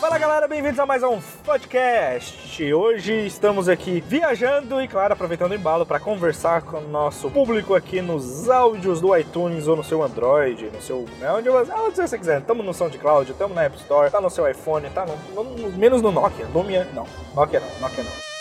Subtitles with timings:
[0.00, 2.72] Fala galera, bem-vindos a mais um podcast.
[2.72, 7.74] Hoje estamos aqui viajando e, claro, aproveitando o embalo para conversar com o nosso público
[7.74, 11.04] aqui nos áudios do iTunes ou no seu Android, no seu.
[11.18, 12.40] Né, onde, onde você quiser.
[12.40, 16.00] Estamos no SoundCloud, estamos na App Store, tá no seu iPhone, tá no, no, menos
[16.00, 16.46] no Nokia.
[16.46, 17.06] Lumia, não.
[17.34, 18.31] Nokia não, Nokia não.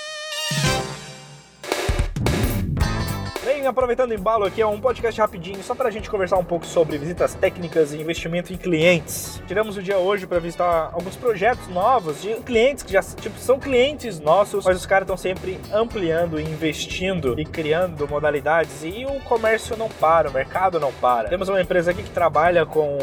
[3.67, 6.65] Aproveitando o embalo aqui, é um podcast rapidinho, só para a gente conversar um pouco
[6.65, 9.41] sobre visitas técnicas e investimento em clientes.
[9.47, 13.59] Tiramos o dia hoje para visitar alguns projetos novos de clientes que já tipo, são
[13.59, 19.19] clientes nossos, mas os caras estão sempre ampliando e investindo e criando modalidades e o
[19.21, 21.29] comércio não para, o mercado não para.
[21.29, 22.97] Temos uma empresa aqui que trabalha com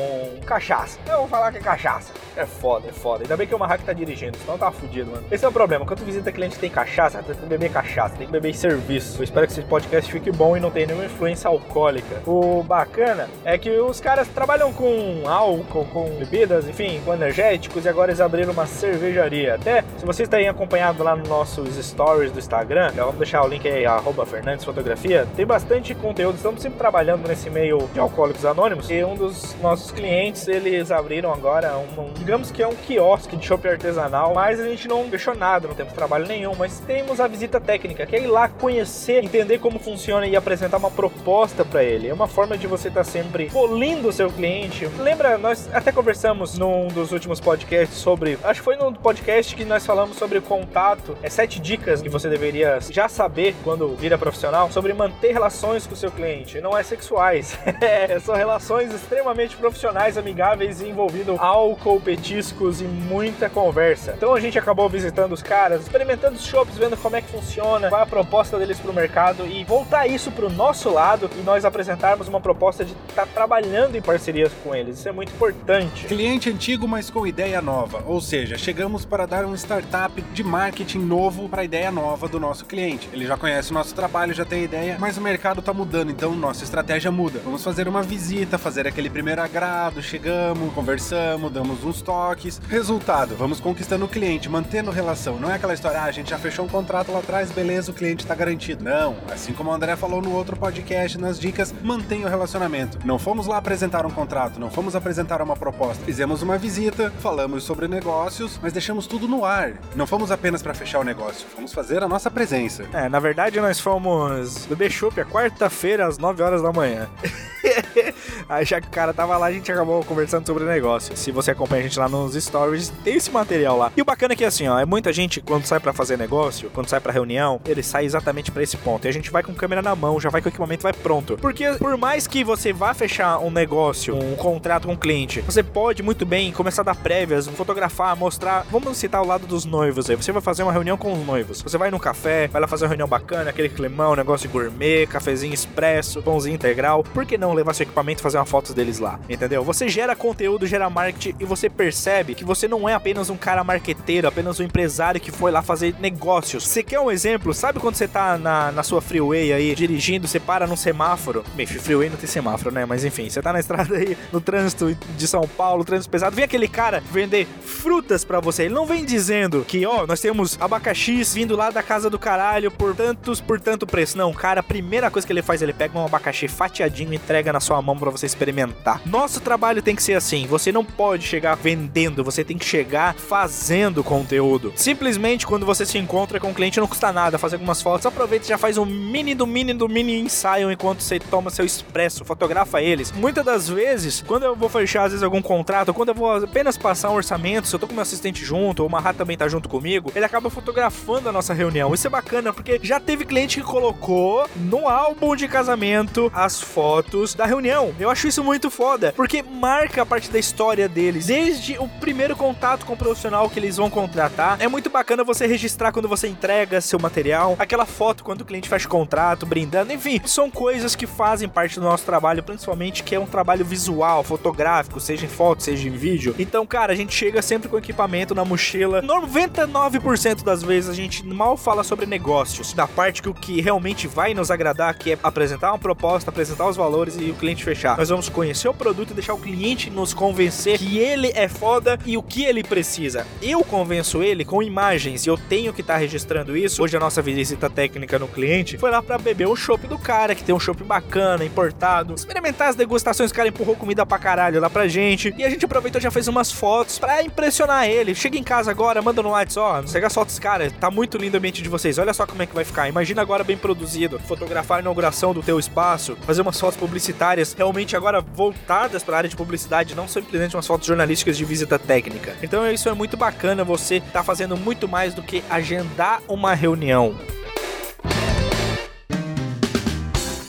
[0.47, 0.98] cachaça.
[1.09, 2.12] Eu vou falar que é cachaça.
[2.37, 3.25] É foda, é foda.
[3.25, 5.25] Ainda bem que o Marrak tá dirigindo, senão tá fudido, mano.
[5.29, 5.84] Esse é o problema.
[5.84, 9.19] Quando tu visita cliente que tem cachaça, tem que beber cachaça, tem que beber serviço.
[9.19, 12.23] Eu espero que esse podcast fique bom e não tenha nenhuma influência alcoólica.
[12.27, 17.89] O bacana é que os caras trabalham com álcool, com bebidas, enfim, com energéticos e
[17.89, 19.55] agora eles abriram uma cervejaria.
[19.55, 23.67] Até se vocês têm acompanhado lá nos nossos stories do Instagram, vamos deixar o link
[23.69, 26.36] aí, arroba Fernandes Fotografia, tem bastante conteúdo.
[26.36, 31.33] Estamos sempre trabalhando nesse meio de alcoólicos anônimos e um dos nossos clientes, eles abriram
[31.33, 35.05] agora um, um digamos que é um quiosque de shopping artesanal, mas a gente não
[35.05, 38.48] fechou nada, não temos trabalho nenhum, mas temos a visita técnica, que é ir lá
[38.48, 42.08] conhecer, entender como funciona e apresentar uma proposta para ele.
[42.08, 44.86] É uma forma de você estar tá sempre polindo o seu cliente.
[44.98, 49.64] Lembra, nós até conversamos num dos últimos podcasts sobre, acho que foi no podcast que
[49.64, 54.70] nós falamos sobre contato, é sete dicas que você deveria já saber quando vira profissional
[54.70, 56.61] sobre manter relações com o seu cliente.
[56.61, 63.48] Não é sexuais, é, são relações extremamente profissionais, amigáveis e envolvido álcool, petiscos e muita
[63.48, 64.14] conversa.
[64.17, 67.89] Então a gente acabou visitando os caras, experimentando os shops, vendo como é que funciona,
[67.89, 71.31] qual é a proposta deles para o mercado e voltar isso para o nosso lado
[71.39, 74.98] e nós apresentarmos uma proposta de estar tá trabalhando em parcerias com eles.
[74.98, 76.07] Isso é muito importante.
[76.07, 78.03] Cliente antigo, mas com ideia nova.
[78.07, 82.41] Ou seja, chegamos para dar um startup de marketing novo para a ideia nova do
[82.41, 83.09] nosso cliente.
[83.12, 86.35] Ele já conhece o nosso trabalho, já tem ideia, mas o mercado está mudando, então
[86.35, 87.41] nossa estratégia muda.
[87.45, 92.61] Vamos fazer uma visita, fazer aquele primeiro agrado, chegamos, conversamos, damos uns toques.
[92.69, 95.39] Resultado, vamos conquistando o cliente, mantendo relação.
[95.39, 97.95] Não é aquela história, ah, a gente já fechou um contrato lá atrás, beleza, o
[97.95, 98.85] cliente está garantido.
[98.85, 102.98] Não, assim como o André falou no outro podcast, nas dicas, mantenha o relacionamento.
[103.05, 106.05] Não fomos lá apresentar um contrato, não fomos apresentar uma proposta.
[106.05, 109.74] Fizemos uma visita, falamos sobre negócios, mas deixamos tudo no ar.
[109.95, 112.84] Não fomos apenas para fechar o negócio, fomos fazer a nossa presença.
[112.92, 117.08] É, na verdade nós fomos do Bechop a quarta-feira às 9 horas da manhã.
[118.48, 121.16] Aí já que o cara tava lá, a gente acabou conversando sobre o negócio.
[121.16, 123.92] Se você acompanha a gente lá nos stories, tem esse material lá.
[123.96, 126.70] E o bacana é que assim, ó, é muita gente quando sai para fazer negócio,
[126.70, 129.06] quando sai para reunião, ele sai exatamente para esse ponto.
[129.06, 131.37] E a gente vai com câmera na mão, já vai com o equipamento vai pronto.
[131.37, 135.62] Porque por mais que você vá fechar um negócio, um contrato com um cliente, você
[135.62, 138.66] pode muito bem começar a dar prévias, fotografar, mostrar.
[138.70, 140.16] Vamos citar o lado dos noivos aí.
[140.16, 141.62] Você vai fazer uma reunião com os noivos.
[141.62, 145.55] Você vai no café, vai lá fazer uma reunião bacana, aquele climão, negócio gourmet, cafezinho
[145.55, 147.02] expresso, pãozinho integral.
[147.02, 149.19] Por que não levar seu equipamento e fazer uma foto deles lá?
[149.29, 149.64] Entendeu?
[149.64, 153.62] Você gera conteúdo, gera marketing e você percebe que você não é apenas um cara
[153.64, 156.67] marqueteiro, apenas um empresário que foi lá fazer negócios.
[156.67, 157.52] Você quer um exemplo?
[157.55, 161.44] Sabe quando você tá na, na sua freeway aí, dirigindo, você para num semáforo.
[161.55, 162.84] Bem, freeway não tem semáforo, né?
[162.84, 166.44] Mas enfim, você tá na estrada aí, no trânsito de São Paulo, trânsito pesado, vem
[166.44, 168.64] aquele cara vender frutas para você.
[168.64, 172.70] Ele não vem dizendo que, ó, nós temos abacaxis vindo lá da casa do caralho
[172.70, 174.17] por tantos, por tanto preço.
[174.17, 177.48] Não, cara, a primeira coisa que ele faz, ele pega um abacaxi fatiadinho e entrega
[177.53, 179.00] na sua mão para você experimentar.
[179.06, 180.47] Nosso trabalho tem que ser assim.
[180.47, 184.73] Você não pode chegar vendendo, você tem que chegar fazendo conteúdo.
[184.76, 188.47] Simplesmente quando você se encontra com o cliente não custa nada fazer algumas fotos, aproveita
[188.47, 192.25] e já faz um mini do mini do mini ensaio enquanto você toma seu expresso,
[192.25, 193.12] fotografa eles.
[193.12, 196.76] Muitas das vezes, quando eu vou fechar às vezes algum contrato, quando eu vou apenas
[196.76, 199.49] passar um orçamento, se eu tô com meu assistente junto, ou o Mahat também tá
[199.49, 201.94] junto comigo, ele acaba fotografando a nossa reunião.
[201.94, 207.35] Isso é bacana porque já teve cliente que colocou no álbum de casamento as fotos
[207.38, 207.94] da reunião.
[208.00, 212.35] Eu acho isso muito foda, porque marca a parte da história deles, desde o primeiro
[212.35, 214.61] contato com o profissional que eles vão contratar.
[214.61, 218.69] É muito bacana você registrar quando você entrega seu material, aquela foto quando o cliente
[218.69, 223.20] faz contrato, brindando, enfim, são coisas que fazem parte do nosso trabalho, principalmente que é
[223.20, 226.34] um trabalho visual, fotográfico, seja em foto, seja em vídeo.
[226.41, 229.00] Então, cara, a gente chega sempre com equipamento na mochila.
[229.00, 234.08] 99% das vezes a gente mal fala sobre negócios, da parte que o que realmente
[234.08, 237.96] vai nos agradar, que é apresentar uma proposta, apresentar os valores e o cliente fechar.
[237.96, 241.98] Nós vamos conhecer o produto e deixar o cliente nos convencer que ele é foda
[242.04, 243.26] e o que ele precisa.
[243.42, 246.82] Eu convenço ele com imagens e eu tenho que estar tá registrando isso.
[246.82, 250.34] Hoje a nossa visita técnica no cliente foi lá para beber o chopp do cara,
[250.34, 254.60] que tem um chopp bacana, importado, experimentar as degustações, o cara empurrou comida pra caralho
[254.60, 255.34] lá pra gente.
[255.36, 258.14] E a gente aproveitou já fez umas fotos para impressionar ele.
[258.14, 261.34] Chega em casa agora, manda no WhatsApp, ó, oh, pega fotos, cara, tá muito lindo
[261.34, 261.98] o ambiente de vocês.
[261.98, 262.88] Olha só como é que vai ficar.
[262.88, 267.18] Imagina agora bem produzido, fotografar a inauguração do teu espaço, fazer umas fotos publicitárias
[267.55, 271.79] realmente agora voltadas para a área de publicidade, não simplesmente umas fotos jornalísticas de visita
[271.79, 272.37] técnica.
[272.43, 277.15] Então isso é muito bacana, você tá fazendo muito mais do que agendar uma reunião.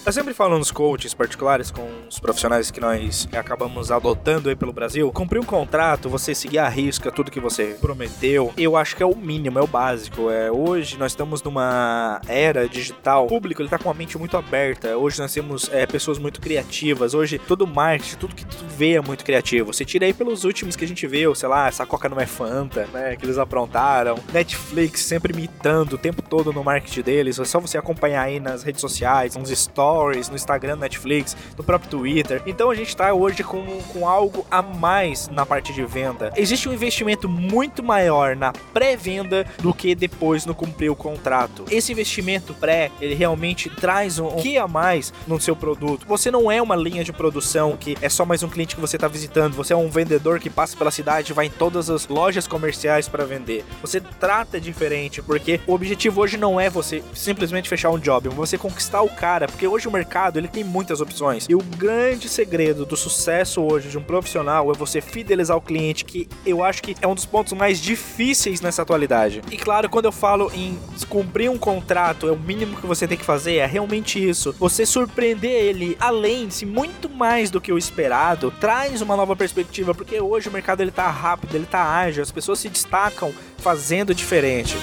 [0.09, 4.73] Eu sempre falo nos coaches particulares, com os profissionais que nós acabamos adotando aí pelo
[4.73, 9.03] Brasil, cumprir um contrato, você seguir a risca tudo que você prometeu, eu acho que
[9.03, 10.31] é o mínimo, é o básico.
[10.31, 14.35] É, hoje nós estamos numa era digital, o público ele tá com a mente muito
[14.35, 18.94] aberta, hoje nós temos é, pessoas muito criativas, hoje todo marketing, tudo que tu vê
[18.94, 19.71] é muito criativo.
[19.71, 22.25] Você tira aí pelos últimos que a gente viu, sei lá, essa Coca não é
[22.25, 27.45] Fanta, né, que eles aprontaram, Netflix sempre imitando o tempo todo no marketing deles, é
[27.45, 31.89] só você acompanhar aí nas redes sociais, nos stories, Stories, no Instagram, Netflix, no próprio
[31.89, 32.41] Twitter.
[32.45, 36.31] Então a gente está hoje com, com algo a mais na parte de venda.
[36.37, 41.65] Existe um investimento muito maior na pré-venda do que depois no cumprir o contrato.
[41.69, 46.05] Esse investimento pré, ele realmente traz um, um que a mais no seu produto.
[46.07, 48.95] Você não é uma linha de produção que é só mais um cliente que você
[48.95, 49.55] está visitando.
[49.55, 53.25] Você é um vendedor que passa pela cidade, vai em todas as lojas comerciais para
[53.25, 53.65] vender.
[53.81, 58.31] Você trata diferente, porque o objetivo hoje não é você simplesmente fechar um job, é
[58.31, 61.45] você conquistar o cara, porque hoje o mercado ele tem muitas opções.
[61.50, 66.06] E o grande segredo do sucesso hoje de um profissional é você fidelizar o cliente,
[66.06, 69.41] que eu acho que é um dos pontos mais difíceis nessa atualidade.
[69.51, 70.77] E claro, quando eu falo em
[71.09, 74.56] cumprir um contrato, é o mínimo que você tem que fazer, é realmente isso.
[74.59, 79.94] Você surpreender ele além, se muito mais do que o esperado, traz uma nova perspectiva,
[79.95, 84.13] porque hoje o mercado ele tá rápido, ele tá ágil, as pessoas se destacam fazendo
[84.13, 84.77] diferente.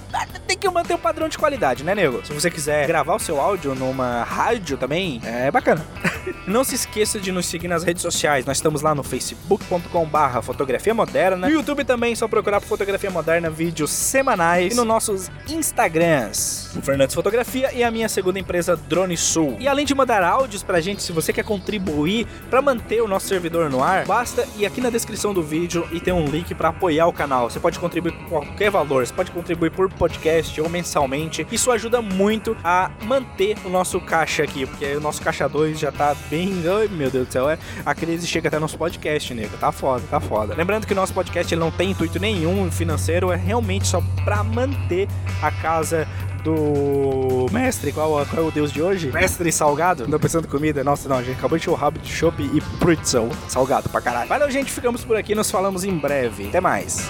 [0.65, 2.25] que manter o padrão de qualidade, né, nego?
[2.25, 5.85] Se você quiser gravar o seu áudio numa rádio também, é bacana.
[6.47, 8.45] Não se esqueça de nos seguir nas redes sociais.
[8.45, 11.47] Nós estamos lá no facebook.com/barra fotografia moderna.
[11.47, 14.73] No YouTube também, só procurar por fotografia moderna, vídeos semanais.
[14.73, 19.57] E nos nossos Instagrams, o Fernandes Fotografia e a minha segunda empresa, Drone Sul.
[19.59, 23.27] E além de mandar áudios pra gente, se você quer contribuir para manter o nosso
[23.27, 26.69] servidor no ar, basta ir aqui na descrição do vídeo e ter um link para
[26.69, 27.49] apoiar o canal.
[27.49, 29.05] Você pode contribuir com qualquer valor.
[29.05, 31.45] Você pode contribuir por podcast ou mensalmente.
[31.51, 35.91] Isso ajuda muito a manter o nosso caixa aqui, porque o nosso caixa 2 já
[35.91, 36.63] tá bem.
[36.67, 37.57] Ai, meu Deus do céu, é.
[37.85, 39.57] A crise chega até nosso podcast, nego.
[39.57, 40.55] Tá foda, tá foda.
[40.55, 44.43] Lembrando que o nosso podcast ele não tem intuito nenhum financeiro, é realmente só pra
[44.43, 45.07] manter
[45.41, 46.07] a casa
[46.45, 49.11] do mestre, qual, qual é o deus de hoje?
[49.11, 50.07] Mestre salgado?
[50.07, 50.83] Não pensando em comida?
[50.83, 53.29] Nossa, não, a gente acabou de o rabo de chopp e pretzel.
[53.49, 54.29] Salgado pra caralho.
[54.29, 56.47] Valeu, gente, ficamos por aqui, nos falamos em breve.
[56.47, 57.09] Até mais.